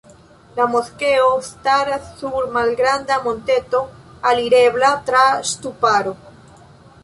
La 0.59 0.65
moskeo 0.75 1.27
staras 1.47 2.07
sur 2.21 2.49
malgranda 2.57 3.19
monteto 3.27 3.83
alirebla 4.33 4.91
tra 5.11 5.25
ŝtuparo. 5.53 6.19